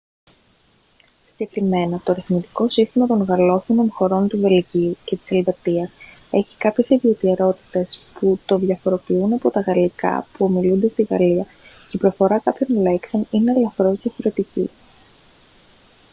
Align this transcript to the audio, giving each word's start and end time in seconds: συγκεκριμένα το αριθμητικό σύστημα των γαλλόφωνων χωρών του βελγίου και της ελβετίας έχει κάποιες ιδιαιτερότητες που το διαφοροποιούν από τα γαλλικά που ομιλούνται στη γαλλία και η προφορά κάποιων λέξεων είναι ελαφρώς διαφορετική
συγκεκριμένα 1.27 2.01
το 2.03 2.11
αριθμητικό 2.11 2.69
σύστημα 2.69 3.07
των 3.07 3.21
γαλλόφωνων 3.23 3.89
χωρών 3.91 4.27
του 4.27 4.39
βελγίου 4.39 4.97
και 5.05 5.15
της 5.15 5.31
ελβετίας 5.31 5.89
έχει 6.31 6.57
κάποιες 6.57 6.89
ιδιαιτερότητες 6.89 7.99
που 8.19 8.39
το 8.45 8.57
διαφοροποιούν 8.57 9.33
από 9.33 9.51
τα 9.51 9.61
γαλλικά 9.61 10.27
που 10.33 10.45
ομιλούνται 10.45 10.87
στη 10.89 11.03
γαλλία 11.09 11.43
και 11.89 11.97
η 11.97 11.97
προφορά 11.97 12.39
κάποιων 12.39 12.81
λέξεων 12.81 13.27
είναι 13.31 13.51
ελαφρώς 13.57 13.99
διαφορετική 14.01 14.69